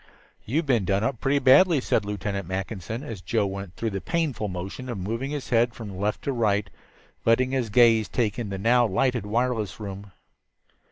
"You've 0.45 0.65
been 0.65 0.83
done 0.83 1.03
up 1.03 1.19
pretty 1.21 1.37
badly," 1.37 1.79
said 1.79 2.05
Lieutenant 2.05 2.47
Mackinson, 2.47 3.03
as 3.03 3.21
Joe 3.21 3.45
went 3.45 3.75
through 3.75 3.91
the 3.91 4.01
painful 4.01 4.47
motion 4.47 4.89
of 4.89 4.97
moving 4.97 5.29
his 5.29 5.51
head 5.51 5.75
from 5.75 5.95
left 5.95 6.23
to 6.23 6.31
right, 6.31 6.67
letting 7.23 7.51
his 7.51 7.69
gaze 7.69 8.07
take 8.09 8.39
in 8.39 8.49
the 8.49 8.57
now 8.57 8.87
lighted 8.87 9.27
wireless 9.27 9.79
room. 9.79 10.11